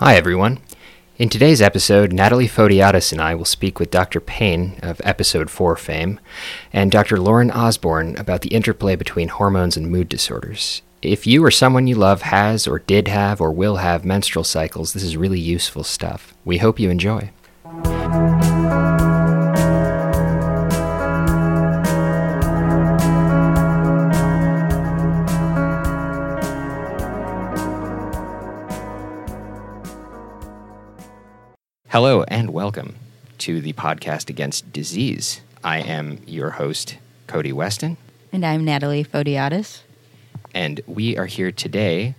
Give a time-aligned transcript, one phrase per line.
[0.00, 0.60] Hi, everyone.
[1.16, 4.20] In today's episode, Natalie Phodiatis and I will speak with Dr.
[4.20, 6.20] Payne of Episode 4 fame
[6.72, 7.18] and Dr.
[7.18, 10.82] Lauren Osborne about the interplay between hormones and mood disorders.
[11.02, 14.92] If you or someone you love has, or did have, or will have menstrual cycles,
[14.92, 16.32] this is really useful stuff.
[16.44, 17.30] We hope you enjoy.
[32.00, 32.94] Hello and welcome
[33.38, 35.40] to the podcast against disease.
[35.64, 37.96] I am your host, Cody Weston,
[38.30, 39.80] And I'm Natalie Phodiatis.
[40.54, 42.14] and we are here today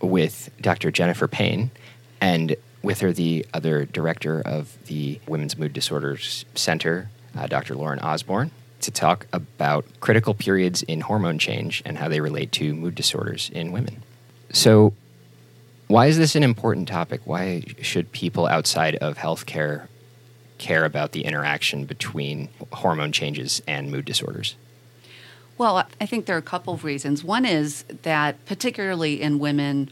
[0.00, 0.92] with Dr.
[0.92, 1.72] Jennifer Payne
[2.20, 7.74] and with her the other director of the Women's Mood Disorders Center, uh, Dr.
[7.74, 12.72] Lauren Osborne, to talk about critical periods in hormone change and how they relate to
[12.72, 14.04] mood disorders in women.
[14.52, 14.94] So,
[15.88, 17.20] why is this an important topic?
[17.24, 19.88] Why should people outside of healthcare
[20.58, 24.56] care about the interaction between hormone changes and mood disorders?
[25.56, 27.22] Well, I think there are a couple of reasons.
[27.22, 29.88] One is that, particularly in women,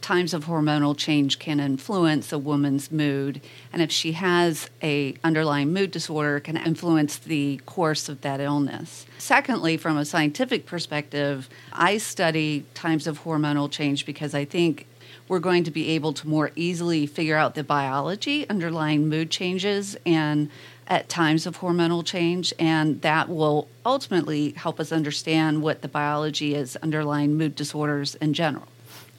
[0.00, 3.40] times of hormonal change can influence a woman's mood,
[3.72, 9.04] and if she has a underlying mood disorder, can influence the course of that illness.
[9.18, 14.86] Secondly, from a scientific perspective, I study times of hormonal change because I think
[15.30, 19.96] we're going to be able to more easily figure out the biology underlying mood changes
[20.04, 20.50] and
[20.88, 26.56] at times of hormonal change, and that will ultimately help us understand what the biology
[26.56, 28.66] is underlying mood disorders in general.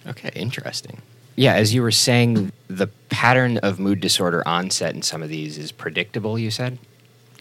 [0.06, 1.02] Okay, interesting.
[1.38, 5.58] Yeah, as you were saying, the pattern of mood disorder onset in some of these
[5.58, 6.78] is predictable, you said?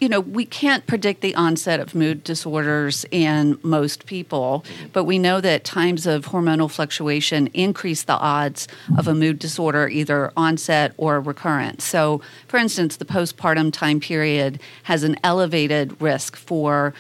[0.01, 5.19] You know, we can't predict the onset of mood disorders in most people, but we
[5.19, 10.95] know that times of hormonal fluctuation increase the odds of a mood disorder, either onset
[10.97, 11.83] or recurrent.
[11.83, 16.95] So, for instance, the postpartum time period has an elevated risk for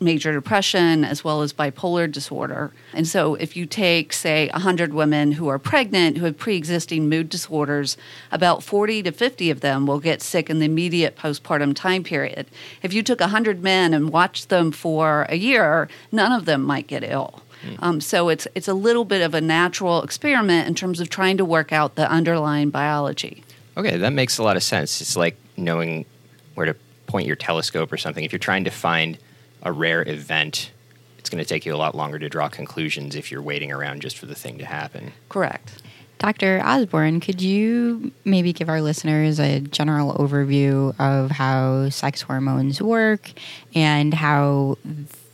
[0.00, 2.72] major depression as well as bipolar disorder.
[2.92, 7.08] And so, if you take, say, 100 women who are pregnant who have pre existing
[7.08, 7.96] mood disorders,
[8.30, 12.46] about 40 to 50 of them will get sick in the immediate postpartum time period.
[12.82, 16.86] If you took 100 men and watched them for a year, none of them might
[16.86, 17.42] get ill.
[17.78, 21.36] Um, so it's it's a little bit of a natural experiment in terms of trying
[21.38, 23.42] to work out the underlying biology.
[23.76, 25.00] Okay, that makes a lot of sense.
[25.00, 26.04] It's like knowing
[26.54, 28.24] where to point your telescope or something.
[28.24, 29.18] If you're trying to find
[29.64, 30.70] a rare event,
[31.18, 34.02] it's going to take you a lot longer to draw conclusions if you're waiting around
[34.02, 35.12] just for the thing to happen.
[35.28, 35.82] Correct.
[36.18, 36.62] Dr.
[36.64, 43.32] Osborne, could you maybe give our listeners a general overview of how sex hormones work
[43.74, 44.78] and how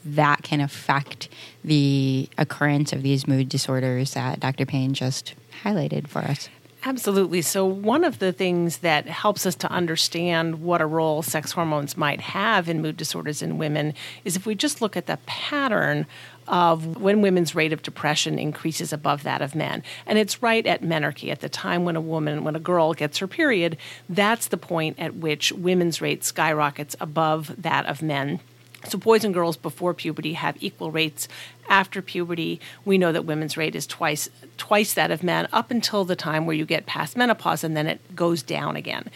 [0.05, 1.29] that can affect
[1.63, 4.65] the occurrence of these mood disorders that Dr.
[4.65, 6.49] Payne just highlighted for us?
[6.83, 7.43] Absolutely.
[7.43, 11.95] So, one of the things that helps us to understand what a role sex hormones
[11.95, 13.93] might have in mood disorders in women
[14.25, 16.07] is if we just look at the pattern
[16.49, 19.83] of when women's rate of depression increases above that of men.
[20.07, 23.19] And it's right at menarche, at the time when a woman, when a girl gets
[23.19, 23.77] her period,
[24.09, 28.41] that's the point at which women's rate skyrockets above that of men.
[28.89, 31.29] So, boys and girls before puberty have equal rates.
[31.71, 36.05] After puberty, we know that women's rate is twice twice that of men up until
[36.05, 39.09] the time where you get past menopause and then it goes down again.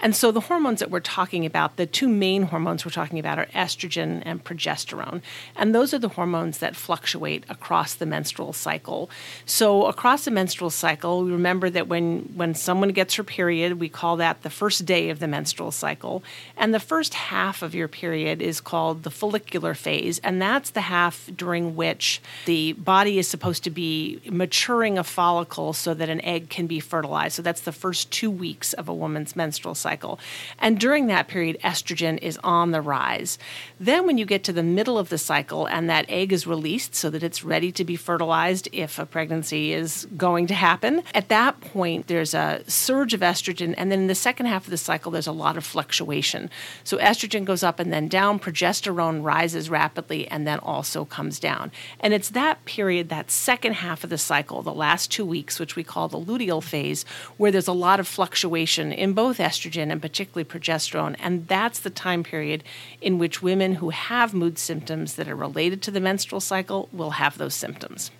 [0.00, 3.38] And so the hormones that we're talking about, the two main hormones we're talking about
[3.38, 5.20] are estrogen and progesterone.
[5.54, 9.08] And those are the hormones that fluctuate across the menstrual cycle.
[9.46, 13.88] So across the menstrual cycle, we remember that when when someone gets her period, we
[13.88, 16.24] call that the first day of the menstrual cycle.
[16.56, 20.82] And the first half of your period is called the follicular phase, and that's the
[20.82, 21.99] half during which
[22.46, 26.80] the body is supposed to be maturing a follicle so that an egg can be
[26.80, 27.36] fertilized.
[27.36, 30.18] So that's the first two weeks of a woman's menstrual cycle.
[30.58, 33.38] And during that period, estrogen is on the rise.
[33.78, 36.94] Then, when you get to the middle of the cycle and that egg is released
[36.94, 41.28] so that it's ready to be fertilized if a pregnancy is going to happen, at
[41.28, 43.74] that point, there's a surge of estrogen.
[43.76, 46.50] And then in the second half of the cycle, there's a lot of fluctuation.
[46.84, 51.70] So estrogen goes up and then down, progesterone rises rapidly and then also comes down.
[51.98, 55.76] And it's that period, that second half of the cycle, the last two weeks, which
[55.76, 57.04] we call the luteal phase,
[57.36, 61.16] where there's a lot of fluctuation in both estrogen and particularly progesterone.
[61.18, 62.62] And that's the time period
[63.00, 67.10] in which women who have mood symptoms that are related to the menstrual cycle will
[67.10, 68.10] have those symptoms.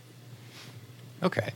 [1.22, 1.50] Okay.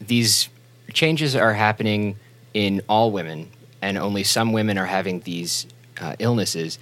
[0.00, 0.48] These
[0.92, 2.16] changes are happening
[2.54, 3.50] in all women,
[3.82, 5.66] and only some women are having these
[6.00, 6.78] uh, illnesses.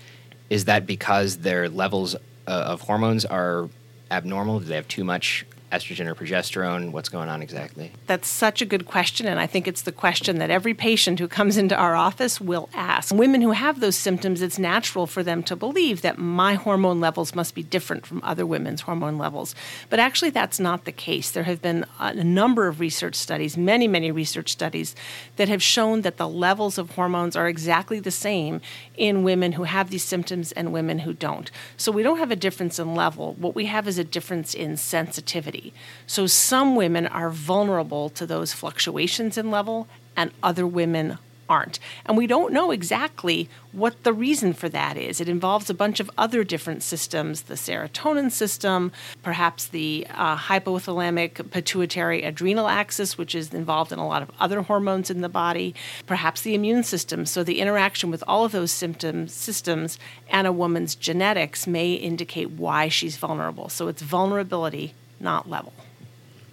[0.51, 3.69] Is that because their levels uh, of hormones are
[4.11, 4.61] abnormal?
[4.61, 6.93] Do they have too much estrogen or progesterone?
[6.93, 7.93] What's going on exactly?
[8.07, 11.29] That's such a good question, and I think it's the question that every patient who
[11.29, 13.15] comes into our office will ask.
[13.15, 17.35] Women who have those symptoms, it's natural for them to believe that my hormone levels
[17.35, 19.55] must be different from other women's hormone levels.
[19.91, 21.31] But actually, that's not the case.
[21.31, 24.95] There have been a number of research studies, many, many research studies,
[25.37, 28.61] that have shown that the levels of hormones are exactly the same
[28.97, 31.51] in women who have these symptoms and women who don't.
[31.77, 33.35] So we don't have a difference in level.
[33.35, 35.58] What we have is a difference in sensitivity.
[36.07, 41.19] So some women are vulnerable to those fluctuations in level, and other women
[41.49, 41.79] aren't.
[42.05, 45.21] And we don't know exactly what the reason for that is.
[45.21, 51.51] It involves a bunch of other different systems the serotonin system, perhaps the uh, hypothalamic
[51.51, 55.75] pituitary adrenal axis, which is involved in a lot of other hormones in the body,
[56.07, 57.25] perhaps the immune system.
[57.25, 62.51] So the interaction with all of those symptoms, systems and a woman's genetics may indicate
[62.51, 63.69] why she's vulnerable.
[63.69, 65.73] So it's vulnerability, not level.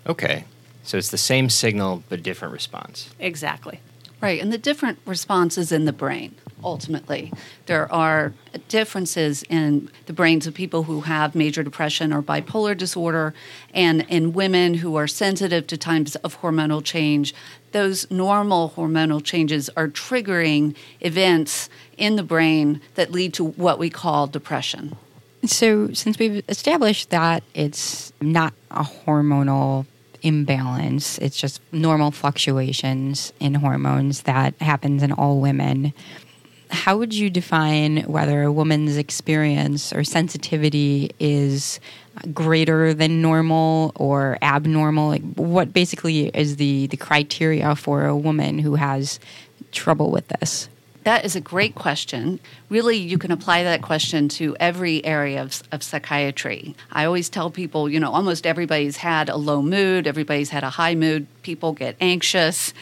[0.08, 0.46] Okay.
[0.84, 3.10] So it's the same signal, but different response.
[3.20, 3.80] Exactly.
[4.22, 7.34] Right, and the different responses in the brain, ultimately.
[7.66, 8.34] There are
[8.70, 13.34] differences in the brains of people who have major depression or bipolar disorder,
[13.74, 17.36] and in women who are sensitive to times of hormonal change.
[17.72, 23.90] Those normal hormonal changes are triggering events in the brain that lead to what we
[23.90, 24.96] call depression.
[25.48, 29.86] So, since we've established that it's not a hormonal
[30.26, 31.20] imbalance.
[31.20, 35.94] It's just normal fluctuations in hormones that happens in all women.
[36.72, 41.80] How would you define whether a woman's experience or sensitivity is
[42.34, 45.10] greater than normal or abnormal?
[45.10, 49.20] Like what basically is the, the criteria for a woman who has
[49.72, 50.70] trouble with this?
[51.06, 52.40] That is a great question.
[52.68, 56.76] Really, you can apply that question to every area of, of, psychiatry.
[56.92, 60.72] I always tell people, you know, almost everybody's had a low mood, everybody's had a
[60.72, 61.28] high mood.
[61.44, 62.74] People get anxious.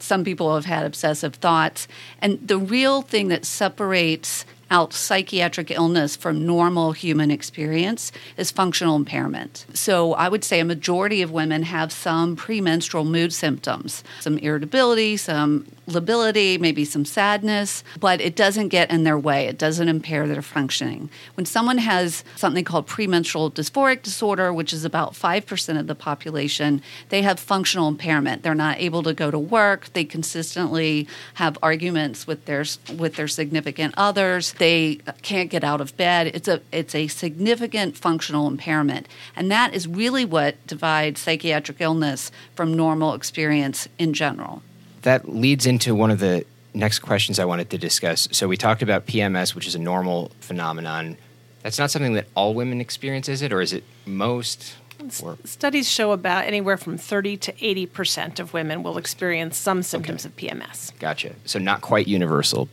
[0.00, 1.86] Some people have had obsessive thoughts.
[2.20, 8.96] And the real thing that separates out psychiatric illness from normal human experience is functional
[8.96, 9.66] impairment.
[9.74, 15.16] So I would say a majority of women have some premenstrual mood symptoms, some irritability,
[15.16, 19.46] some lability, maybe some sadness, but it doesn't get in their way.
[19.46, 21.08] It doesn't impair their functioning.
[21.34, 26.82] When someone has something called premenstrual dysphoric disorder, which is about 5% of the population,
[27.08, 28.42] they have functional impairment.
[28.42, 29.92] They're not able to go to work.
[29.94, 32.64] They consistently have arguments with their
[32.96, 34.52] with their significant others.
[34.58, 36.28] They can't get out of bed.
[36.28, 39.08] It's a it's a significant functional impairment.
[39.36, 44.62] And that is really what divides psychiatric illness from normal experience in general
[45.02, 46.44] that leads into one of the
[46.74, 48.28] next questions I wanted to discuss.
[48.32, 51.16] So we talked about PMS, which is a normal phenomenon.
[51.62, 54.76] That's not something that all women experience, is it, or is it most?
[55.22, 55.38] Or?
[55.44, 60.26] Studies show about anywhere from 30 to 80 percent of women will experience some symptoms
[60.26, 60.48] okay.
[60.48, 60.98] of PMS.
[60.98, 61.34] Gotcha.
[61.44, 62.68] So not quite universal.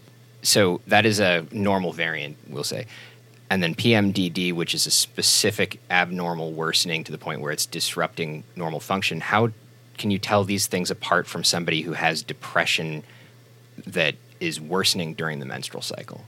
[0.46, 2.86] So that is a normal variant, we'll say.
[3.50, 8.44] And then PMDD, which is a specific abnormal worsening to the point where it's disrupting
[8.56, 9.22] normal function.
[9.22, 9.50] How
[9.98, 13.04] can you tell these things apart from somebody who has depression
[13.86, 16.26] that is worsening during the menstrual cycle?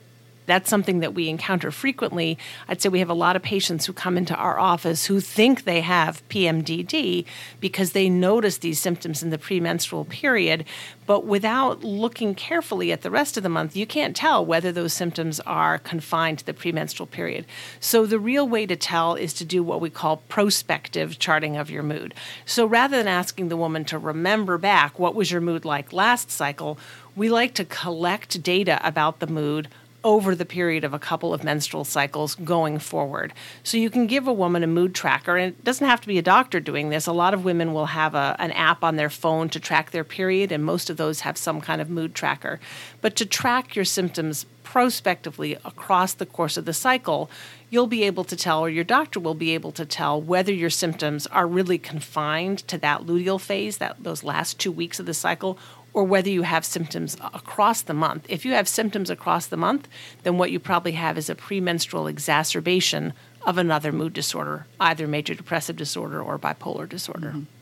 [0.48, 2.38] That's something that we encounter frequently.
[2.68, 5.66] I'd say we have a lot of patients who come into our office who think
[5.66, 7.26] they have PMDD
[7.60, 10.64] because they notice these symptoms in the premenstrual period,
[11.06, 14.94] but without looking carefully at the rest of the month, you can't tell whether those
[14.94, 17.46] symptoms are confined to the premenstrual period.
[17.82, 21.70] So the real way to tell is to do what we call prospective charting of
[21.70, 22.14] your mood.
[22.46, 26.32] So rather than asking the woman to remember back what was your mood like last
[26.32, 26.78] cycle,
[27.18, 29.68] we like to collect data about the mood
[30.08, 33.34] over the period of a couple of menstrual cycles going forward.
[33.62, 36.18] So you can give a woman a mood tracker, and it doesn't have to be
[36.18, 37.08] a doctor doing this.
[37.08, 40.06] A lot of women will have a, an app on their phone to track their
[40.06, 42.62] period, and most of those have some kind of mood tracker.
[43.02, 47.30] But to track your symptoms prospectively across the course of the cycle,
[47.70, 50.70] you'll be able to tell, or your doctor will be able to tell, whether your
[50.70, 55.14] symptoms are really confined to that luteal phase, that those last two weeks of the
[55.14, 55.58] cycle,
[55.98, 58.24] or whether you have symptoms across the month.
[58.30, 59.88] If you have symptoms across the month,
[60.22, 63.14] then what you probably have is a premenstrual exacerbation
[63.48, 67.30] of another mood disorder, either major depressive disorder or bipolar disorder.
[67.30, 67.57] Mm-hmm.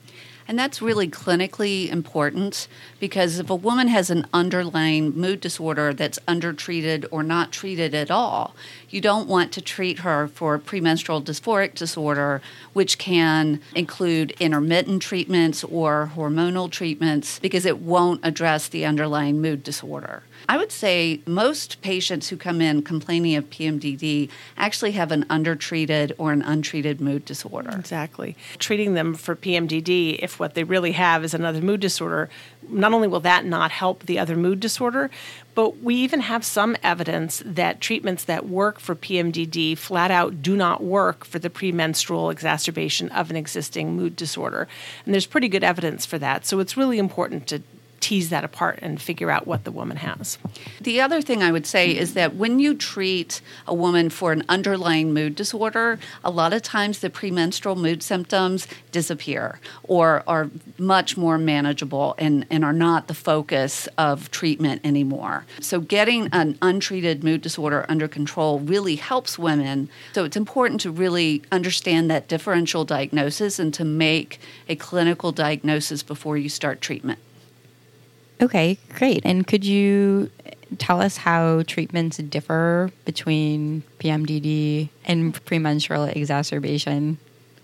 [0.48, 2.68] And that's really clinically important
[3.00, 8.12] because if a woman has an underlying mood disorder that's undertreated or not treated at
[8.12, 8.56] all,
[8.90, 12.42] you don't want to treat her for premenstrual dysphoric disorder,
[12.74, 19.64] which can include intermittent treatments or hormonal treatments because it won't address the underlying mood
[19.64, 20.22] disorder.
[20.48, 26.14] I would say most patients who come in complaining of PMDD actually have an undertreated
[26.18, 27.72] or an untreated mood disorder.
[27.72, 28.36] Exactly.
[28.60, 32.30] Treating them for PMDD, if what they really have is another mood disorder,
[32.70, 35.10] not only will that not help the other mood disorder,
[35.54, 40.56] but we even have some evidence that treatments that work for PMDD flat out do
[40.56, 44.68] not work for the premenstrual exacerbation of an existing mood disorder.
[45.06, 46.46] And there's pretty good evidence for that.
[46.46, 47.62] So it's really important to
[48.00, 50.38] tease that apart and figure out what the woman has.
[50.80, 54.44] The other thing I would say is that when you treat a woman for an
[54.48, 61.18] underlying mood disorder, a lot of times the premenstrual mood symptoms disappear or are much
[61.18, 65.46] more manageable and, and are not the focus of treatment anymore.
[65.60, 69.90] So, getting an untreated mood disorder under control really helps women.
[70.14, 76.04] So, it's important to really understand that differential diagnosis and to make a clinical diagnosis
[76.04, 77.20] before you start treatment.
[78.42, 79.22] Okay, great.
[79.26, 80.30] And could you
[80.78, 87.18] tell us how treatments differ between PMDD and premenstrual exacerbation?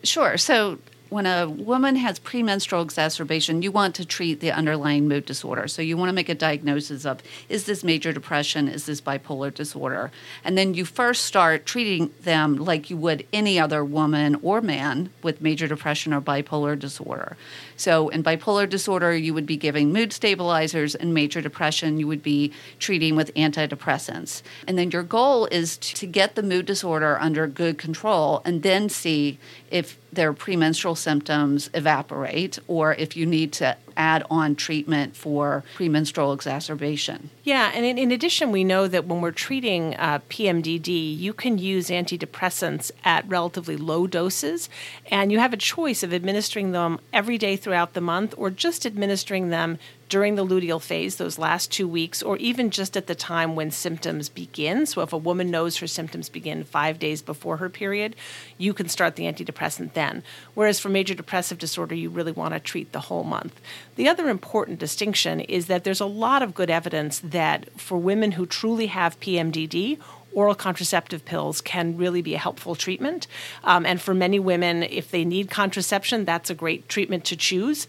[0.04, 0.38] Sure.
[0.38, 0.80] So,
[1.12, 5.68] when a woman has premenstrual exacerbation, you want to treat the underlying mood disorder.
[5.68, 9.54] So you want to make a diagnosis of is this major depression, is this bipolar
[9.54, 10.10] disorder?
[10.46, 15.10] And then you first start treating them like you would any other woman or man
[15.22, 17.36] with major depression or bipolar disorder.
[17.82, 22.22] So in bipolar disorder, you would be giving mood stabilizers, and major depression, you would
[22.22, 24.44] be treating with antidepressants.
[24.68, 28.88] And then your goal is to get the mood disorder under good control and then
[28.88, 29.40] see
[29.72, 36.34] if their premenstrual symptoms evaporate or if you need to add on treatment for premenstrual
[36.34, 37.30] exacerbation.
[37.44, 41.58] Yeah, and in, in addition, we know that when we're treating uh, PMDD, you can
[41.58, 44.70] use antidepressants at relatively low doses,
[45.10, 48.86] and you have a choice of administering them every day throughout the month or just
[48.86, 49.78] administering them
[50.12, 53.72] during the luteal phase, those last two weeks, or even just at the time when
[53.72, 54.86] symptoms begin.
[54.86, 58.18] So, if a woman knows her symptoms begin five days before her period,
[58.58, 60.22] you can start the antidepressant then.
[60.54, 63.62] Whereas for major depressive disorder, you really want to treat the whole month.
[63.96, 68.34] The other important distinction is that there's a lot of good evidence that for women
[68.34, 69.98] who truly have PMDD,
[70.34, 73.28] oral contraceptive pills can really be a helpful treatment.
[73.64, 77.88] Um, and for many women, if they need contraception, that's a great treatment to choose.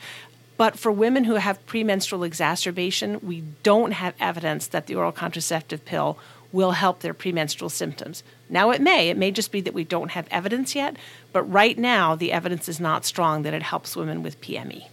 [0.56, 5.84] But for women who have premenstrual exacerbation, we don't have evidence that the oral contraceptive
[5.84, 6.18] pill
[6.52, 8.22] will help their premenstrual symptoms.
[8.50, 9.08] Now, it may.
[9.08, 10.96] It may just be that we don't have evidence yet,
[11.32, 14.86] but right now, the evidence is not strong that it helps women with PME.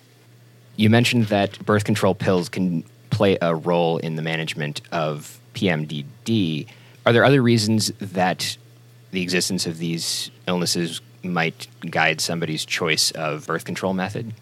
[0.77, 6.67] You mentioned that birth control pills can play a role in the management of PMDD.
[7.05, 8.57] Are there other reasons that
[9.11, 14.33] the existence of these illnesses might guide somebody's choice of birth control method?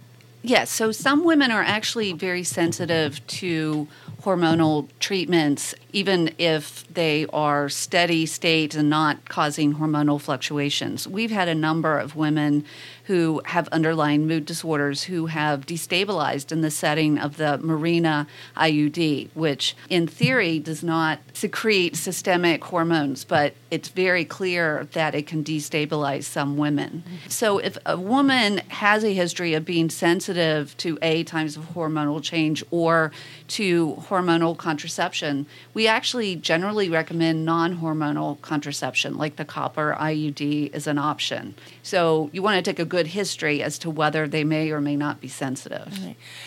[0.47, 3.85] Yes, so some women are actually very sensitive to
[4.27, 11.07] hormonal treatments, even if they are steady state and not causing hormonal fluctuations.
[11.07, 12.65] We've had a number of women
[13.05, 19.29] who have underlying mood disorders who have destabilized in the setting of the Mirena IUD,
[19.33, 25.41] which in theory does not secrete systemic hormones, but it's very clear that it can
[25.41, 27.01] destabilize some women.
[27.29, 32.21] So if a woman has a history of being sensitive to A times of hormonal
[32.21, 33.13] change or
[33.47, 40.87] to hormonal contraception, we actually generally recommend non hormonal contraception, like the copper IUD is
[40.87, 41.55] an option.
[41.83, 44.95] So you want to take a good history as to whether they may or may
[44.95, 45.97] not be sensitive.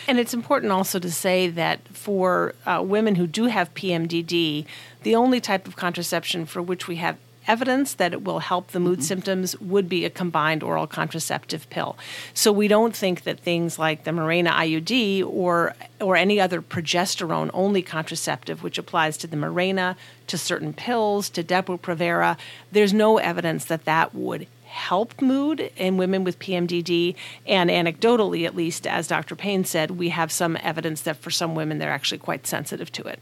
[0.07, 4.65] And it's important also to say that for uh, women who do have PMDD,
[5.03, 7.17] the only type of contraception for which we have
[7.47, 9.05] evidence that it will help the mood mm-hmm.
[9.05, 11.97] symptoms would be a combined oral contraceptive pill.
[12.33, 17.49] So we don't think that things like the Mirena IUD or or any other progesterone
[17.53, 19.95] only contraceptive which applies to the Mirena,
[20.27, 22.37] to certain pills, to Depo-Provera,
[22.71, 27.15] there's no evidence that that would help mood in women with PMDD.
[27.45, 29.35] And anecdotally, at least, as Dr.
[29.35, 33.03] Payne said, we have some evidence that for some women they're actually quite sensitive to
[33.03, 33.19] it.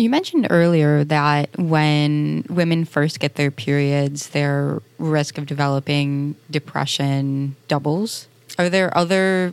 [0.00, 7.54] You mentioned earlier that when women first get their periods, their risk of developing depression
[7.68, 8.26] doubles.
[8.58, 9.52] Are there other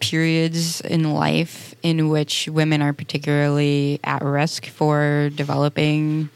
[0.00, 6.30] periods in life in which women are particularly at risk for developing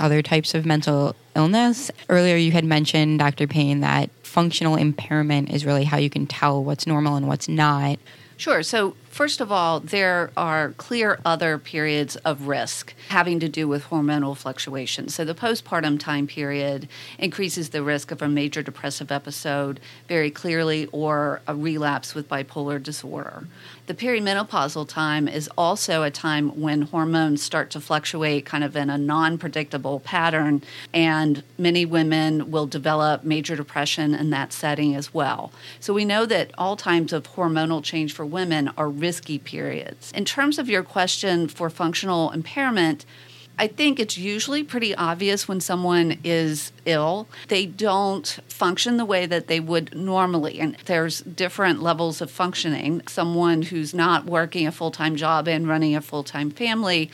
[0.00, 1.92] other types of mental illness?
[2.08, 3.46] Earlier, you had mentioned, Dr.
[3.46, 8.00] Payne, that functional impairment is really how you can tell what's normal and what's not.
[8.36, 8.64] Sure.
[8.64, 13.84] So, first of all, there are clear other periods of risk having to do with
[13.84, 15.14] hormonal fluctuations.
[15.14, 16.88] So, the postpartum time period
[17.18, 22.82] increases the risk of a major depressive episode very clearly or a relapse with bipolar
[22.82, 23.46] disorder.
[23.90, 28.88] The perimenopausal time is also a time when hormones start to fluctuate kind of in
[28.88, 30.62] a non predictable pattern,
[30.94, 35.50] and many women will develop major depression in that setting as well.
[35.80, 40.12] So we know that all times of hormonal change for women are risky periods.
[40.12, 43.04] In terms of your question for functional impairment,
[43.60, 47.28] I think it's usually pretty obvious when someone is ill.
[47.48, 50.58] They don't function the way that they would normally.
[50.60, 53.02] And there's different levels of functioning.
[53.06, 57.10] Someone who's not working a full time job and running a full time family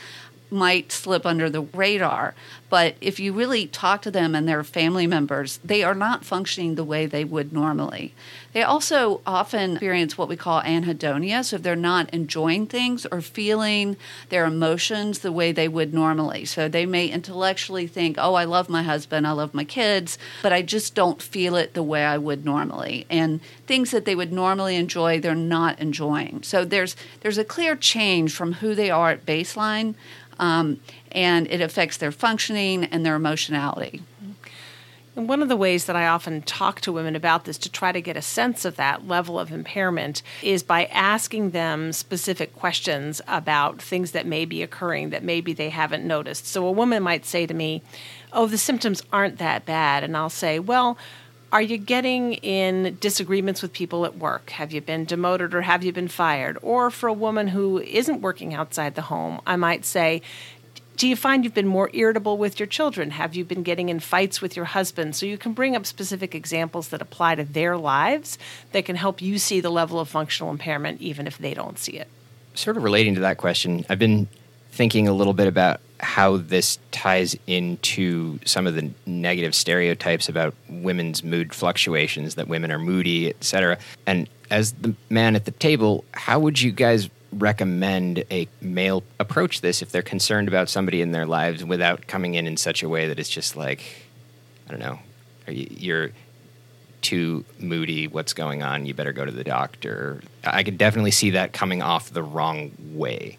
[0.49, 2.33] might slip under the radar.
[2.69, 6.75] But if you really talk to them and their family members, they are not functioning
[6.75, 8.13] the way they would normally.
[8.51, 11.45] They also often experience what we call anhedonia.
[11.45, 13.95] So if they're not enjoying things or feeling
[14.29, 16.43] their emotions the way they would normally.
[16.43, 20.51] So they may intellectually think, oh, I love my husband, I love my kids, but
[20.51, 23.05] I just don't feel it the way I would normally.
[23.09, 26.43] And things that they would normally enjoy, they're not enjoying.
[26.43, 29.95] So there's there's a clear change from who they are at baseline
[30.39, 30.79] um,
[31.11, 34.01] and it affects their functioning and their emotionality.
[35.17, 37.91] And one of the ways that I often talk to women about this to try
[37.91, 43.19] to get a sense of that level of impairment is by asking them specific questions
[43.27, 46.45] about things that may be occurring that maybe they haven't noticed.
[46.45, 47.81] So a woman might say to me,
[48.31, 50.03] Oh, the symptoms aren't that bad.
[50.03, 50.99] And I'll say, Well,
[51.51, 54.49] are you getting in disagreements with people at work?
[54.51, 56.57] Have you been demoted or have you been fired?
[56.61, 60.21] Or for a woman who isn't working outside the home, I might say,
[60.97, 63.11] do you find you've been more irritable with your children?
[63.11, 65.15] Have you been getting in fights with your husband?
[65.15, 68.37] So you can bring up specific examples that apply to their lives
[68.71, 71.93] that can help you see the level of functional impairment even if they don't see
[71.93, 72.07] it.
[72.55, 74.27] Sort of relating to that question, I've been
[74.77, 80.53] thinking a little bit about how this ties into some of the negative stereotypes about
[80.69, 86.05] women's mood fluctuations that women are moody etc and as the man at the table
[86.13, 91.11] how would you guys recommend a male approach this if they're concerned about somebody in
[91.11, 93.83] their lives without coming in in such a way that it's just like
[94.67, 94.99] i don't know
[95.47, 96.11] you're
[97.01, 100.21] too moody what's going on you better go to the doctor?
[100.43, 103.37] I could definitely see that coming off the wrong way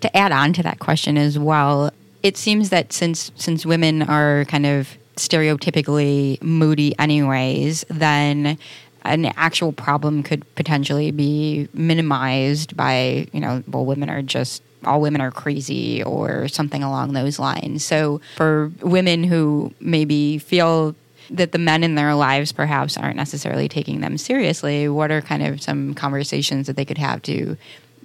[0.00, 1.90] to add on to that question as well,
[2.22, 8.58] it seems that since since women are kind of stereotypically moody anyways, then
[9.04, 15.00] an actual problem could potentially be minimized by, you know, well women are just all
[15.00, 17.84] women are crazy or something along those lines.
[17.84, 20.94] So for women who maybe feel
[21.30, 25.42] that the men in their lives perhaps aren't necessarily taking them seriously, what are kind
[25.42, 27.56] of some conversations that they could have to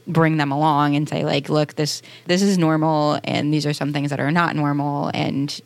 [0.07, 3.93] bring them along and say like look this this is normal and these are some
[3.93, 5.11] things that are not normal.
[5.13, 5.59] And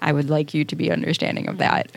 [0.00, 1.90] i would like you to be understanding of that.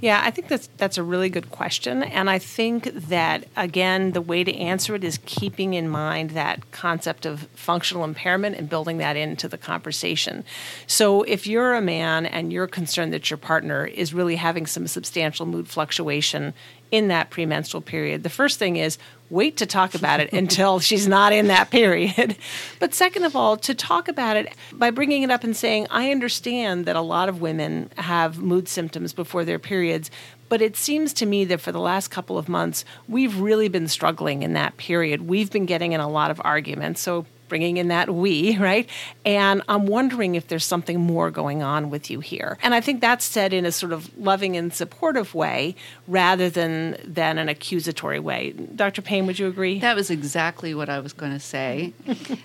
[0.00, 4.20] Yeah, I think that's that's a really good question, and I think that again, the
[4.20, 8.98] way to answer it is keeping in mind that concept of functional impairment and building
[8.98, 10.44] that into the conversation.
[10.86, 14.86] So, if you're a man and you're concerned that your partner is really having some
[14.86, 16.54] substantial mood fluctuation
[16.90, 18.98] in that premenstrual period, the first thing is
[19.30, 22.36] wait to talk about it until she's not in that period.
[22.78, 26.12] But second of all, to talk about it by bringing it up and saying, I
[26.12, 30.10] understand that a lot of women have mood symptoms before their periods,
[30.48, 33.88] but it seems to me that for the last couple of months, we've really been
[33.88, 35.22] struggling in that period.
[35.22, 37.00] We've been getting in a lot of arguments.
[37.00, 38.88] So bringing in that we, right?
[39.24, 42.58] And I'm wondering if there's something more going on with you here.
[42.62, 45.74] And I think that's said in a sort of loving and supportive way
[46.06, 48.52] rather than than an accusatory way.
[48.52, 49.02] Dr.
[49.02, 49.78] Payne, would you agree?
[49.78, 51.92] That was exactly what I was going to say.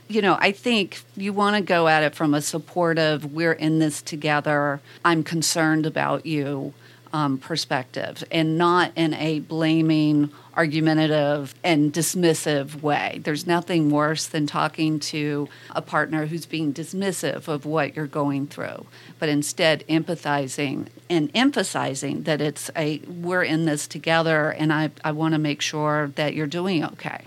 [0.08, 3.80] you know, I think you want to go at it from a supportive, we're in
[3.80, 6.74] this together, I'm concerned about you
[7.13, 13.21] um, perspective and not in a blaming, argumentative, and dismissive way.
[13.23, 18.47] There's nothing worse than talking to a partner who's being dismissive of what you're going
[18.47, 18.88] through,
[19.19, 25.12] but instead empathizing and emphasizing that it's a we're in this together and I, I
[25.12, 27.26] want to make sure that you're doing okay.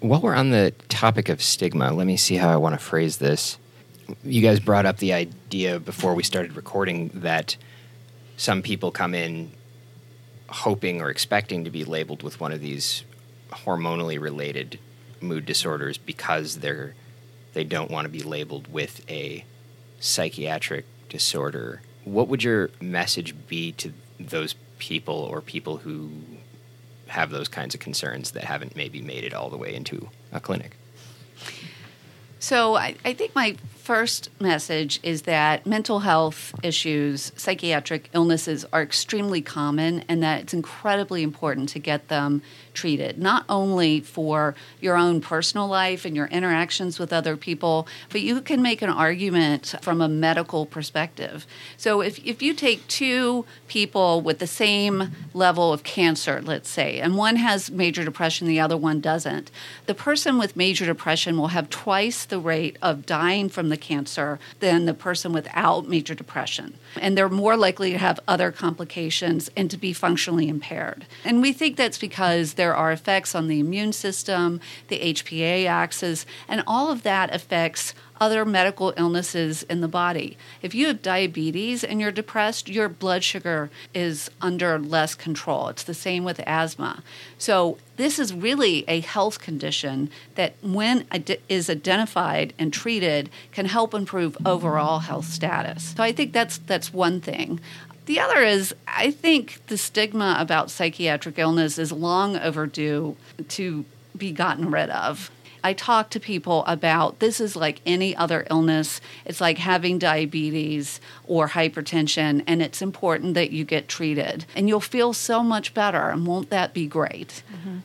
[0.00, 3.18] While we're on the topic of stigma, let me see how I want to phrase
[3.18, 3.56] this.
[4.24, 7.56] You guys brought up the idea before we started recording that
[8.38, 9.50] some people come in
[10.48, 13.04] hoping or expecting to be labeled with one of these
[13.50, 14.78] hormonally related
[15.20, 16.94] mood disorders because they're
[17.52, 19.44] they don't want to be labeled with a
[19.98, 21.82] psychiatric disorder.
[22.04, 26.10] What would your message be to those people or people who
[27.08, 30.38] have those kinds of concerns that haven't maybe made it all the way into a
[30.38, 30.76] clinic?
[32.38, 33.56] So I, I think my
[33.88, 40.52] first message is that mental health issues, psychiatric illnesses are extremely common and that it's
[40.52, 42.42] incredibly important to get them
[42.78, 48.20] treated, not only for your own personal life and your interactions with other people, but
[48.20, 51.44] you can make an argument from a medical perspective.
[51.76, 57.00] So if, if you take two people with the same level of cancer, let's say,
[57.00, 59.50] and one has major depression, the other one doesn't,
[59.86, 64.38] the person with major depression will have twice the rate of dying from the cancer
[64.60, 66.74] than the person without major depression.
[67.00, 71.06] And they're more likely to have other complications and to be functionally impaired.
[71.24, 76.26] And we think that's because there are effects on the immune system, the HPA axis,
[76.46, 80.36] and all of that affects other medical illnesses in the body.
[80.60, 85.68] If you have diabetes and you're depressed, your blood sugar is under less control.
[85.68, 87.02] It's the same with asthma.
[87.38, 93.66] So, this is really a health condition that, when ad- is identified and treated, can
[93.66, 95.94] help improve overall health status.
[95.96, 97.60] So, I think that's that's one thing.
[98.08, 103.16] The other is, I think the stigma about psychiatric illness is long overdue
[103.48, 103.84] to
[104.16, 105.30] be gotten rid of.
[105.62, 109.02] I talk to people about this is like any other illness.
[109.26, 114.46] It's like having diabetes or hypertension, and it's important that you get treated.
[114.56, 117.42] And you'll feel so much better, and won't that be great?
[117.52, 117.78] Mm-hmm.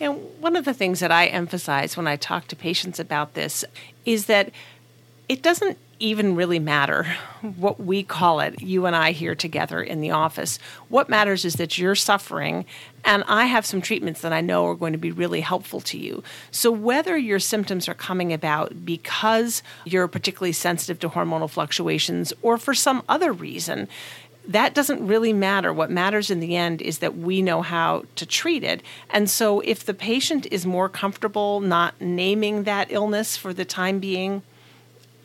[0.00, 3.34] You know, one of the things that I emphasize when I talk to patients about
[3.34, 3.66] this
[4.06, 4.52] is that
[5.30, 7.06] it doesn't even really matter
[7.56, 10.58] what we call it, you and I here together in the office.
[10.88, 12.64] What matters is that you're suffering,
[13.04, 15.98] and I have some treatments that I know are going to be really helpful to
[15.98, 16.24] you.
[16.50, 22.58] So, whether your symptoms are coming about because you're particularly sensitive to hormonal fluctuations or
[22.58, 23.86] for some other reason,
[24.48, 25.72] that doesn't really matter.
[25.72, 28.82] What matters in the end is that we know how to treat it.
[29.10, 34.00] And so, if the patient is more comfortable not naming that illness for the time
[34.00, 34.42] being,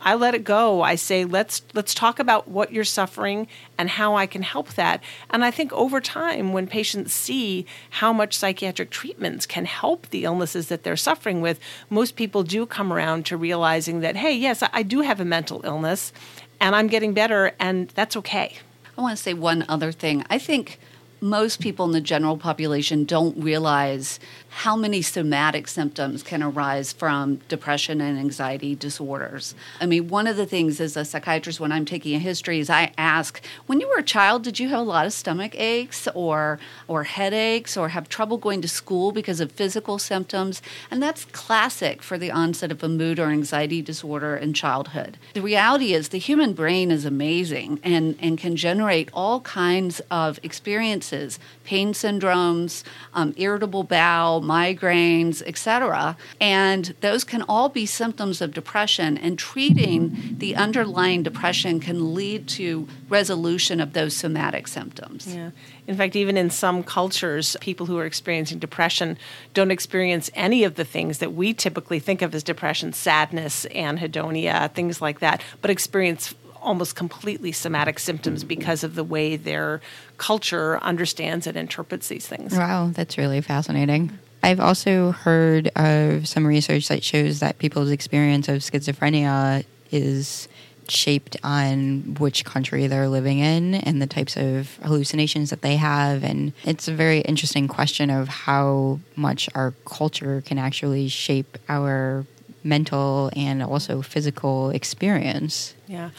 [0.01, 0.81] I let it go.
[0.81, 5.03] I say let's let's talk about what you're suffering and how I can help that.
[5.29, 10.23] And I think over time when patients see how much psychiatric treatments can help the
[10.23, 14.63] illnesses that they're suffering with, most people do come around to realizing that hey, yes,
[14.71, 16.13] I do have a mental illness
[16.59, 18.57] and I'm getting better and that's okay.
[18.97, 20.23] I want to say one other thing.
[20.29, 20.79] I think
[21.25, 27.41] most people in the general population don't realize how many somatic symptoms can arise from
[27.49, 29.53] depression and anxiety disorders.
[29.81, 32.69] I mean, one of the things as a psychiatrist when I'm taking a history is
[32.69, 36.07] I ask, when you were a child, did you have a lot of stomach aches
[36.15, 36.57] or
[36.87, 40.61] or headaches or have trouble going to school because of physical symptoms?
[40.89, 45.17] And that's classic for the onset of a mood or anxiety disorder in childhood.
[45.33, 50.39] The reality is the human brain is amazing and, and can generate all kinds of
[50.43, 51.14] experiences,
[51.63, 56.15] pain syndromes, um, irritable bowel, migraines, etc.
[56.39, 62.47] And those can all be symptoms of depression, and treating the underlying depression can lead
[62.49, 65.33] to resolution of those somatic symptoms.
[65.33, 65.51] Yeah.
[65.87, 69.17] In fact, even in some cultures, people who are experiencing depression
[69.53, 74.73] don't experience any of the things that we typically think of as depression sadness, anhedonia,
[74.73, 76.33] things like that, but experience
[76.65, 79.81] almost completely somatic symptoms because of the way their
[80.17, 82.57] culture understands and interprets these things.
[82.57, 84.11] Wow, that's really fascinating.
[84.43, 90.47] I've also heard of some research that shows that people's experience of schizophrenia is
[90.87, 96.23] shaped on which country they're living in and the types of hallucinations that they have.
[96.23, 102.25] And it's a very interesting question of how much our culture can actually shape our
[102.63, 105.73] mental and also physical experience.
[105.87, 106.09] Yeah.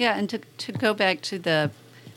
[0.00, 0.16] Yeah.
[0.16, 1.70] And to, to go back to the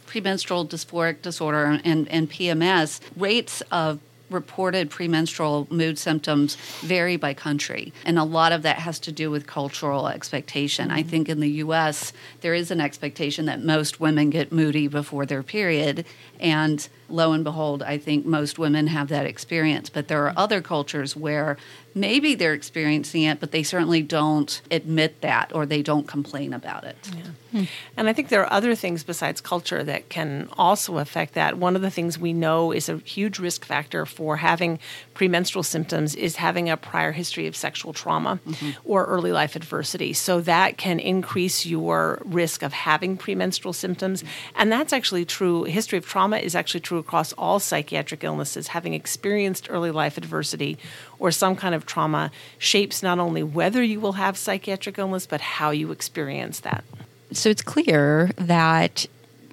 [0.05, 7.91] premenstrual dysphoric disorder and, and PMS, rates of reported premenstrual mood symptoms vary by country.
[8.05, 10.87] And a lot of that has to do with cultural expectation.
[10.87, 10.97] Mm-hmm.
[10.97, 15.25] I think in the US, there is an expectation that most women get moody before
[15.25, 16.05] their period.
[16.39, 19.89] And lo and behold, I think most women have that experience.
[19.89, 21.57] But there are other cultures where
[21.95, 26.83] maybe they're experiencing it, but they certainly don't admit that or they don't complain about
[26.83, 26.97] it.
[27.15, 27.23] Yeah.
[27.51, 27.63] Hmm.
[27.95, 31.57] And I think there are other things besides culture that can also affect that.
[31.57, 34.79] One of the things we know is a huge risk factor for having
[35.13, 38.71] premenstrual symptoms is having a prior history of sexual trauma mm-hmm.
[38.83, 40.13] or early life adversity.
[40.13, 44.23] So that can increase your risk of having premenstrual symptoms.
[44.55, 45.63] And that's actually true.
[45.65, 48.69] History of trauma is actually true across all psychiatric illnesses.
[48.69, 50.79] Having experienced early life adversity
[51.19, 55.41] or some kind of trauma shapes not only whether you will have psychiatric illness, but
[55.41, 56.83] how you experience that.
[57.31, 59.05] So it's clear that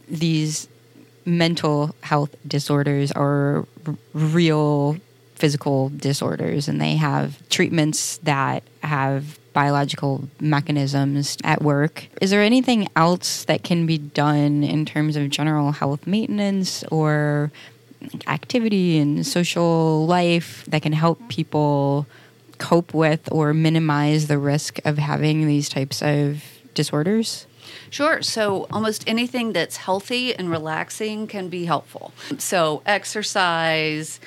[0.08, 0.68] these
[1.24, 4.96] mental health disorders are r- real
[5.34, 12.06] physical disorders and they have treatments that have biological mechanisms at work.
[12.20, 17.50] Is there anything else that can be done in terms of general health maintenance or
[18.26, 22.06] activity and social life that can help people
[22.58, 26.42] cope with or minimize the risk of having these types of
[26.74, 27.46] disorders?
[27.90, 28.22] Sure.
[28.22, 32.12] So, almost anything that's healthy and relaxing can be helpful.
[32.38, 34.20] So, exercise,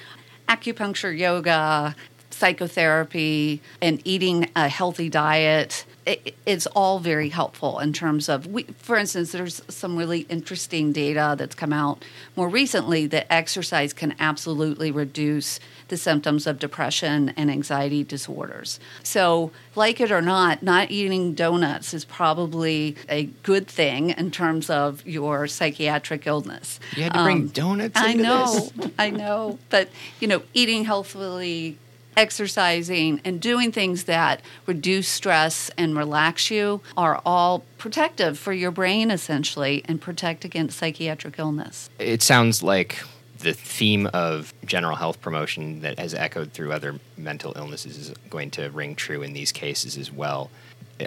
[0.47, 1.95] acupuncture, yoga,
[2.29, 5.85] psychotherapy, and eating a healthy diet.
[6.05, 11.35] It's all very helpful in terms of, we, for instance, there's some really interesting data
[11.37, 12.03] that's come out
[12.35, 18.79] more recently that exercise can absolutely reduce the symptoms of depression and anxiety disorders.
[19.03, 24.69] So, like it or not, not eating donuts is probably a good thing in terms
[24.69, 26.79] of your psychiatric illness.
[26.95, 27.93] You had to bring um, donuts.
[27.95, 29.89] I know, I know, but
[30.19, 31.77] you know, eating healthfully
[32.17, 38.71] exercising and doing things that reduce stress and relax you are all protective for your
[38.71, 41.89] brain essentially and protect against psychiatric illness.
[41.99, 42.99] It sounds like
[43.39, 48.49] the theme of general health promotion that has echoed through other mental illnesses is going
[48.51, 50.49] to ring true in these cases as well.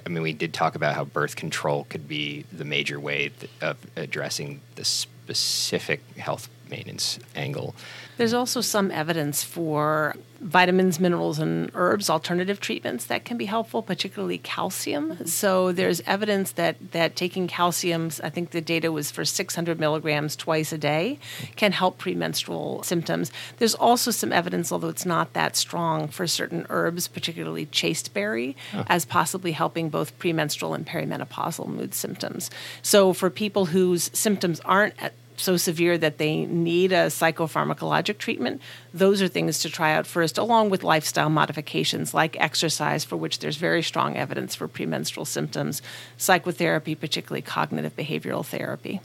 [0.05, 3.31] I mean, we did talk about how birth control could be the major way
[3.63, 7.75] of addressing the specific health maintenance angle.
[8.17, 13.83] There's also some evidence for vitamins, minerals, and herbs, alternative treatments that can be helpful,
[13.83, 15.27] particularly calcium.
[15.27, 20.37] So there's evidence that, that taking calcium, I think the data was for 600 milligrams
[20.37, 21.19] twice a day,
[21.57, 23.33] can help premenstrual symptoms.
[23.59, 28.85] There's also some evidence, although it's not that strong, for certain herbs, particularly chasteberry, oh.
[28.89, 32.51] as possibly helping both premenstrual and perimenopausal mood symptoms.
[32.83, 38.61] So for people whose symptoms aren't at so severe that they need a psychopharmacologic treatment,
[38.93, 43.39] those are things to try out first, along with lifestyle modifications like exercise, for which
[43.39, 45.83] there's very strong evidence for premenstrual symptoms,
[46.17, 49.01] psychotherapy, particularly cognitive behavioral therapy.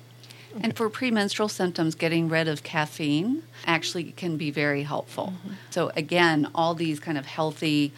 [0.60, 5.34] And for premenstrual symptoms, getting rid of caffeine actually can be very helpful.
[5.38, 5.54] Mm-hmm.
[5.70, 7.94] So, again, all these kind of healthy,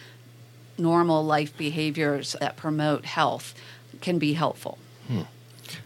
[0.78, 3.54] normal life behaviors that promote health
[4.00, 4.78] can be helpful.
[5.08, 5.22] Hmm.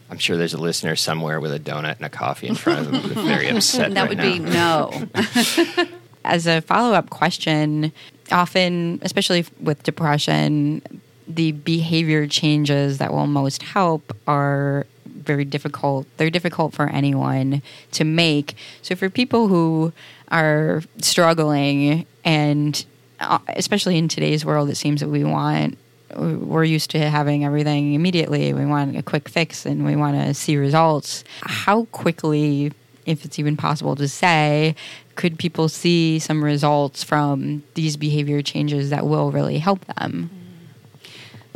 [0.09, 2.91] I'm sure there's a listener somewhere with a donut and a coffee in front of
[2.91, 3.93] them, very upset.
[3.93, 4.89] that right would now.
[4.89, 5.87] be no.
[6.25, 7.91] As a follow up question,
[8.31, 10.81] often, especially with depression,
[11.27, 16.07] the behavior changes that will most help are very difficult.
[16.17, 17.61] They're difficult for anyone
[17.93, 18.55] to make.
[18.81, 19.93] So, for people who
[20.29, 22.83] are struggling, and
[23.19, 25.77] uh, especially in today's world, it seems that we want
[26.15, 28.53] we're used to having everything immediately.
[28.53, 31.23] We want a quick fix and we want to see results.
[31.41, 32.71] How quickly,
[33.05, 34.75] if it's even possible to say,
[35.15, 40.29] could people see some results from these behavior changes that will really help them?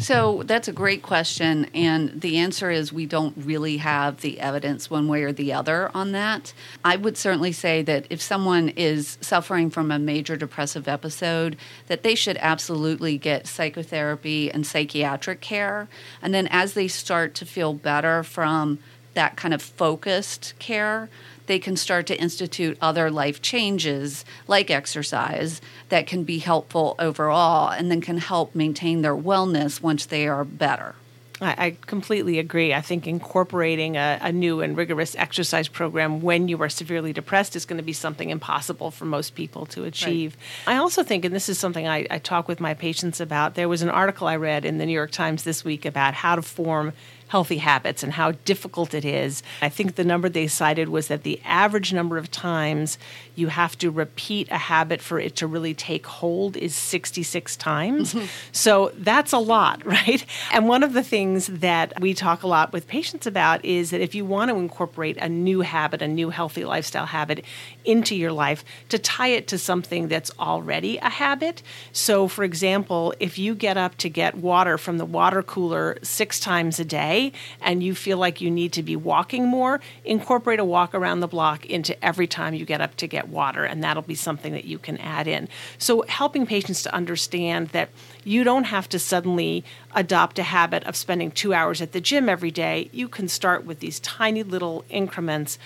[0.04, 1.70] So that's a great question.
[1.74, 5.89] And the answer is we don't really have the evidence one way or the other
[5.94, 6.54] on that.
[6.84, 11.56] I would certainly say that if someone is suffering from a major depressive episode,
[11.88, 15.88] that they should absolutely get psychotherapy and psychiatric care.
[16.22, 18.80] And then as they start to feel better from
[19.13, 21.08] that kind of focused care,
[21.46, 27.70] they can start to institute other life changes like exercise that can be helpful overall
[27.70, 30.96] and then can help maintain their wellness once they are better.
[31.44, 32.74] I, completely agree.
[32.74, 37.56] I think incorporating a, a, new and rigorous exercise program when you are severely depressed
[37.56, 40.38] is going to be something impossible for most people to achieve.
[40.66, 40.76] Right.
[40.76, 43.70] I also think, and this is something I, I talk with my patients about, there
[43.70, 46.42] was an article I read in the New York Times this week about how to
[46.42, 46.94] form
[47.34, 49.41] healthy habits and how difficult it is.
[49.60, 53.00] I think the number they cited was that the average number of times
[53.34, 58.13] you have to repeat a habit for it to really take hold is 66 times.
[58.13, 58.28] Mm-hmm.
[58.52, 60.24] So that's a lot, right?
[60.52, 64.00] And one of the things that we talk a lot with patients about is that
[64.00, 67.43] if you want to incorporate a new habit, a new healthy lifestyle habit
[67.84, 71.63] into your life, to tie it to something that's already a habit.
[71.93, 76.39] So, for example, if you get up to get water from the water cooler six
[76.39, 77.23] times a day,
[77.62, 81.28] and you feel like you need to be walking more, incorporate a walk around the
[81.28, 84.66] block into every time you get up to get water, and that'll be something that
[84.66, 85.48] you can add in.
[85.78, 87.90] So, helping patients to understand that
[88.24, 92.28] you don't have to suddenly adopt a habit of spending two hours at the gym
[92.28, 92.90] every day.
[92.92, 95.60] You can start with these tiny little increments,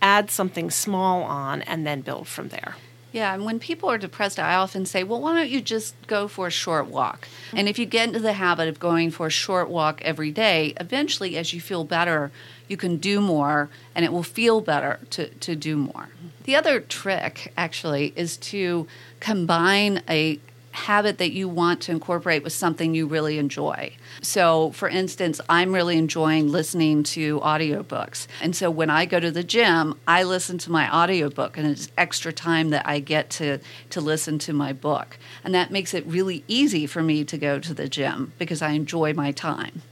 [0.00, 2.76] add something small on, and then build from there.
[3.14, 6.26] Yeah, and when people are depressed, I often say, well, why don't you just go
[6.26, 7.28] for a short walk?
[7.52, 10.74] And if you get into the habit of going for a short walk every day,
[10.80, 12.32] eventually, as you feel better,
[12.66, 16.08] you can do more and it will feel better to, to do more.
[16.42, 18.88] The other trick, actually, is to
[19.20, 20.40] combine a
[20.74, 23.92] habit that you want to incorporate with something you really enjoy.
[24.20, 28.26] So, for instance, I'm really enjoying listening to audiobooks.
[28.42, 31.90] And so when I go to the gym, I listen to my audiobook and it's
[31.96, 33.58] extra time that I get to
[33.90, 35.16] to listen to my book.
[35.44, 38.70] And that makes it really easy for me to go to the gym because I
[38.70, 39.82] enjoy my time.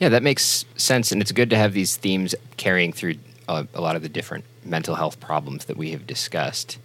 [0.00, 3.14] Yeah, that makes sense and it's good to have these themes carrying through
[3.48, 6.78] a, a lot of the different mental health problems that we have discussed.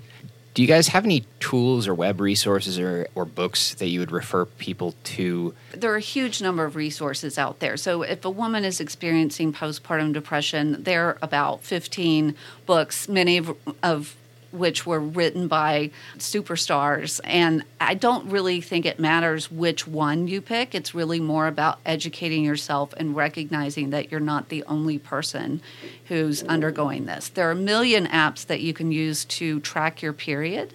[0.58, 4.12] Do you guys have any tools or web resources or, or books that you would
[4.12, 5.54] refer people to?
[5.72, 7.78] There are a huge number of resources out there.
[7.78, 12.34] So, if a woman is experiencing postpartum depression, there are about 15
[12.66, 14.16] books, many of, of
[14.52, 17.20] which were written by superstars.
[17.24, 20.74] And I don't really think it matters which one you pick.
[20.74, 25.62] It's really more about educating yourself and recognizing that you're not the only person
[26.06, 27.30] who's undergoing this.
[27.30, 30.74] There are a million apps that you can use to track your period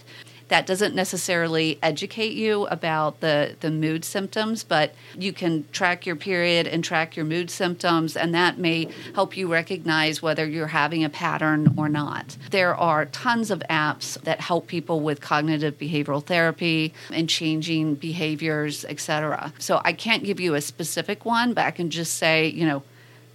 [0.53, 6.15] that doesn't necessarily educate you about the, the mood symptoms, but you can track your
[6.15, 11.03] period and track your mood symptoms, and that may help you recognize whether you're having
[11.05, 12.37] a pattern or not.
[12.51, 18.85] There are tons of apps that help people with cognitive behavioral therapy and changing behaviors,
[18.85, 19.55] etc.
[19.59, 22.83] So I can't give you a specific one, but I can just say, you know,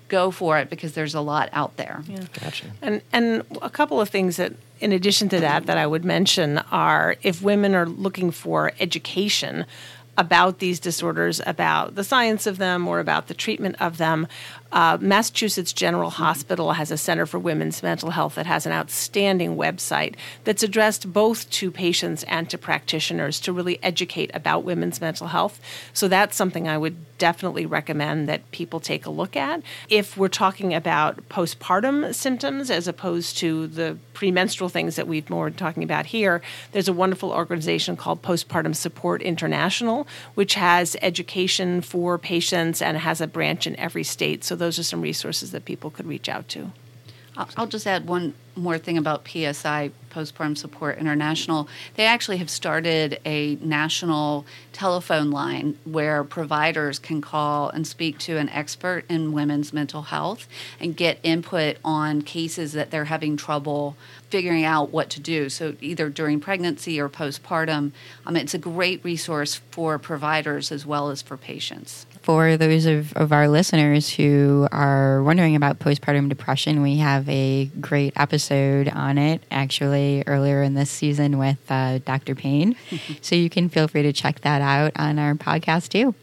[0.07, 2.03] go for it because there's a lot out there.
[2.07, 2.25] Yeah.
[2.39, 2.67] Gotcha.
[2.79, 6.59] And and a couple of things that in addition to that that I would mention
[6.71, 9.65] are if women are looking for education
[10.17, 14.27] about these disorders, about the science of them, or about the treatment of them.
[14.71, 19.55] Uh, Massachusetts General Hospital has a Center for Women's Mental Health that has an outstanding
[19.55, 25.27] website that's addressed both to patients and to practitioners to really educate about women's mental
[25.27, 25.59] health.
[25.93, 29.61] So that's something I would definitely recommend that people take a look at.
[29.89, 35.49] If we're talking about postpartum symptoms as opposed to the premenstrual things that we've more
[35.49, 42.17] talking about here, there's a wonderful organization called Postpartum Support International, which has education for
[42.17, 44.43] patients and has a branch in every state.
[44.43, 46.71] So those are some resources that people could reach out to.
[47.55, 51.67] I'll just add one more thing about PSI, Postpartum Support International.
[51.95, 58.37] They actually have started a national telephone line where providers can call and speak to
[58.37, 60.47] an expert in women's mental health
[60.79, 63.95] and get input on cases that they're having trouble
[64.31, 65.49] figuring out what to do.
[65.49, 67.91] So, either during pregnancy or postpartum,
[68.25, 73.15] um, it's a great resource for providers as well as for patients for those of,
[73.15, 79.17] of our listeners who are wondering about postpartum depression, we have a great episode on
[79.17, 82.35] it actually earlier in this season with uh, Dr.
[82.35, 82.75] Payne.
[83.21, 86.15] so you can feel free to check that out on our podcast too.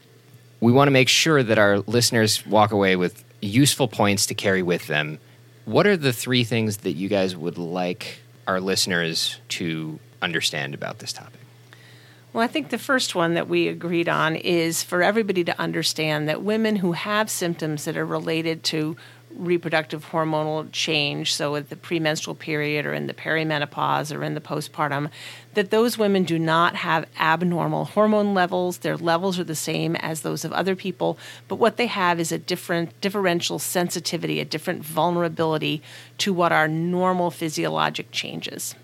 [0.59, 4.61] We want to make sure that our listeners walk away with useful points to carry
[4.61, 5.17] with them.
[5.65, 10.99] What are the three things that you guys would like our listeners to understand about
[10.99, 11.39] this topic?
[12.35, 16.27] Well, I think the first one that we agreed on is for everybody to understand
[16.27, 18.97] that women who have symptoms that are related to
[19.33, 24.41] reproductive hormonal change, so at the premenstrual period or in the perimenopause or in the
[24.41, 25.09] postpartum,
[25.53, 28.79] that those women do not have abnormal hormone levels.
[28.79, 31.17] Their levels are the same as those of other people,
[31.47, 35.81] but what they have is a different differential sensitivity, a different vulnerability
[36.17, 38.75] to what are normal physiologic changes.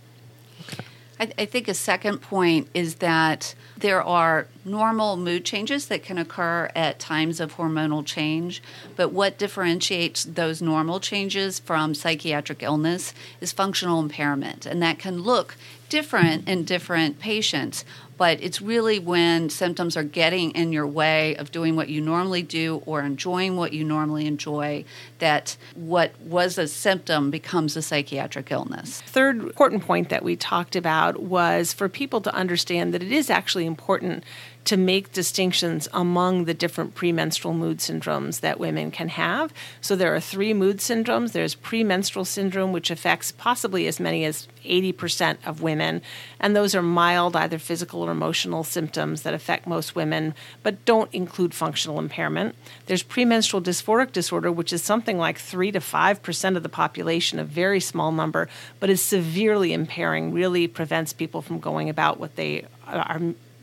[1.21, 6.17] I, I think a second point is that there are normal mood changes that can
[6.17, 8.61] occur at times of hormonal change,
[8.95, 15.21] but what differentiates those normal changes from psychiatric illness is functional impairment, and that can
[15.21, 15.57] look
[15.91, 17.83] different in different patients
[18.21, 22.43] but it's really when symptoms are getting in your way of doing what you normally
[22.43, 24.85] do or enjoying what you normally enjoy
[25.17, 29.01] that what was a symptom becomes a psychiatric illness.
[29.07, 33.31] Third important point that we talked about was for people to understand that it is
[33.31, 34.23] actually important
[34.65, 39.53] to make distinctions among the different premenstrual mood syndromes that women can have.
[39.81, 41.31] So there are three mood syndromes.
[41.31, 46.01] There's premenstrual syndrome, which affects possibly as many as 80% of women,
[46.39, 51.11] and those are mild, either physical or emotional symptoms that affect most women, but don't
[51.13, 52.55] include functional impairment.
[52.85, 57.43] There's premenstrual dysphoric disorder, which is something like 3 to 5% of the population, a
[57.43, 58.47] very small number,
[58.79, 63.21] but is severely impairing, really prevents people from going about what they are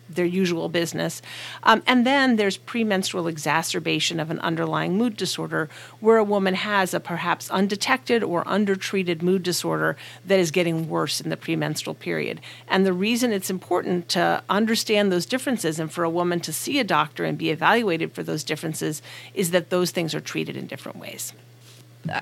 [0.08, 1.22] their usual business.
[1.62, 5.68] Um, and then there's premenstrual exacerbation of an underlying mood disorder
[6.00, 11.20] where a woman has a perhaps undetected or undertreated mood disorder that is getting worse
[11.20, 12.40] in the premenstrual period.
[12.68, 16.78] And the reason it's important to understand those differences and for a woman to see
[16.78, 19.02] a doctor and be evaluated for those differences
[19.34, 21.32] is that those things are treated in different ways.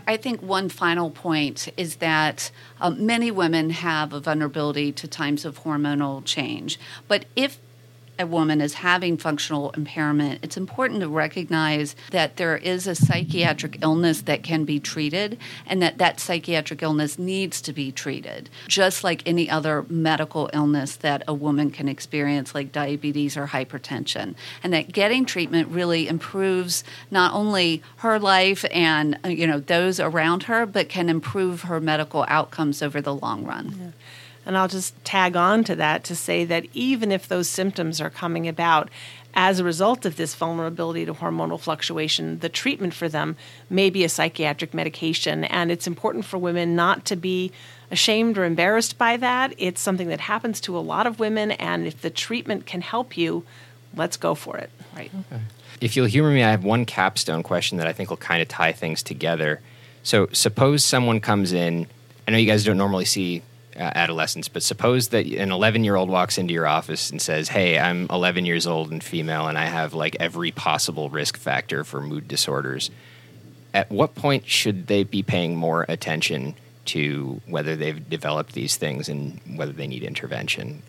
[0.06, 5.44] I think one final point is that um, many women have a vulnerability to times
[5.44, 6.78] of hormonal change.
[7.08, 7.58] But if
[8.18, 13.78] a woman is having functional impairment, it's important to recognize that there is a psychiatric
[13.82, 19.04] illness that can be treated and that that psychiatric illness needs to be treated, just
[19.04, 24.34] like any other medical illness that a woman can experience, like diabetes or hypertension.
[24.62, 30.00] And that getting treatment really improves not only her life and uh, you know those
[30.00, 33.76] around her, but can improve her medical outcomes over the long run.
[33.78, 33.90] Yeah.
[34.46, 38.10] And I'll just tag on to that to say that even if those symptoms are
[38.10, 38.88] coming about
[39.34, 43.36] as a result of this vulnerability to hormonal fluctuation, the treatment for them
[43.68, 45.44] may be a psychiatric medication.
[45.44, 47.52] And it's important for women not to be
[47.90, 49.52] ashamed or embarrassed by that.
[49.58, 51.50] It's something that happens to a lot of women.
[51.52, 53.44] And if the treatment can help you,
[53.94, 54.70] let's go for it.
[54.94, 55.10] Right.
[55.32, 55.42] Okay.
[55.80, 58.48] If you'll humor me, I have one capstone question that I think will kind of
[58.48, 59.60] tie things together.
[60.02, 61.86] So, suppose someone comes in.
[62.26, 63.42] I know you guys don't normally see
[63.76, 67.48] uh, adolescents, but suppose that an 11 year old walks into your office and says,
[67.48, 71.84] Hey, I'm 11 years old and female, and I have like every possible risk factor
[71.84, 72.90] for mood disorders.
[73.74, 76.54] At what point should they be paying more attention
[76.86, 80.82] to whether they've developed these things and whether they need intervention?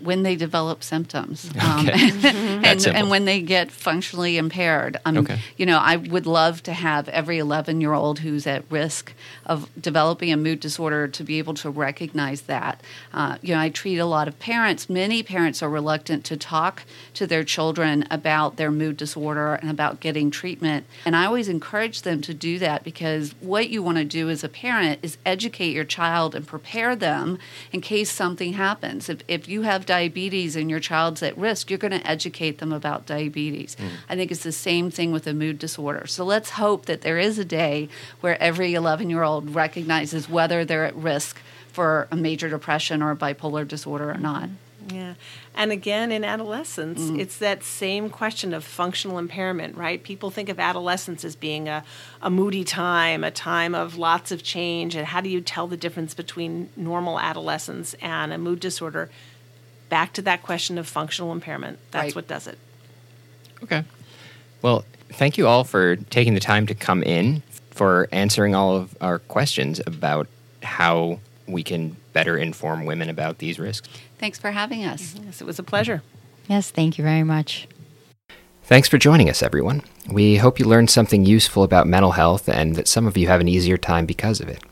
[0.00, 4.96] When they develop symptoms um, and, and, when they get functionally impaired.
[5.04, 5.38] Um, okay.
[5.56, 9.12] You know, I would love to have every 11 year old who's at risk
[9.46, 12.82] of developing a mood disorder to be able to recognize that.
[13.12, 14.88] Uh, you know, I treat a lot of parents.
[14.88, 20.00] Many parents are reluctant to talk to their children about their mood disorder and about
[20.00, 20.86] getting treatment.
[21.04, 24.44] And I always encourage them to do that because what you want to do as
[24.44, 27.38] a parent is educate your child and prepare them
[27.72, 29.08] in case something happens.
[29.08, 32.58] If, if you have have diabetes and your child's at risk, you're going to educate
[32.58, 33.76] them about diabetes.
[33.76, 33.88] Mm.
[34.08, 36.06] I think it's the same thing with a mood disorder.
[36.06, 37.88] So let's hope that there is a day
[38.20, 43.10] where every 11 year old recognizes whether they're at risk for a major depression or
[43.10, 44.48] a bipolar disorder or not.
[44.90, 45.14] Yeah.
[45.54, 47.18] And again, in adolescence, mm.
[47.18, 50.02] it's that same question of functional impairment, right?
[50.02, 51.84] People think of adolescence as being a,
[52.20, 54.94] a moody time, a time of lots of change.
[54.94, 59.10] And how do you tell the difference between normal adolescence and a mood disorder?
[59.88, 61.78] Back to that question of functional impairment.
[61.90, 62.16] That's right.
[62.16, 62.58] what does it.
[63.62, 63.84] Okay.
[64.62, 68.96] Well, thank you all for taking the time to come in, for answering all of
[69.00, 70.26] our questions about
[70.62, 73.88] how we can better inform women about these risks.
[74.18, 75.14] Thanks for having us.
[75.14, 75.26] Mm-hmm.
[75.26, 76.02] Yes, it was a pleasure.
[76.48, 77.66] Yes, thank you very much.
[78.62, 79.82] Thanks for joining us, everyone.
[80.10, 83.40] We hope you learned something useful about mental health and that some of you have
[83.40, 84.62] an easier time because of it.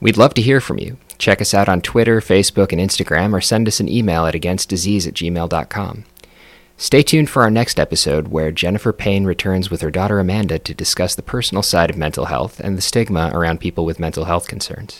[0.00, 0.96] We'd love to hear from you.
[1.18, 5.06] Check us out on Twitter, Facebook, and Instagram, or send us an email at againstdisease
[5.06, 6.04] at gmail.com.
[6.78, 10.74] Stay tuned for our next episode, where Jennifer Payne returns with her daughter Amanda to
[10.74, 14.46] discuss the personal side of mental health and the stigma around people with mental health
[14.46, 14.94] concerns.